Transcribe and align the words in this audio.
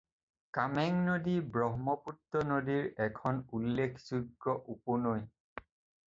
কামেং 0.57 0.93
নদী 1.09 1.33
ব্ৰহ্মপুত্ৰ 1.57 2.41
নদীৰ 2.51 2.87
এখন 3.07 3.41
উল্লেখযোগ্য 3.59 4.55
উপনৈ। 4.77 5.21